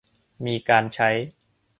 [0.45, 1.09] มีการใช้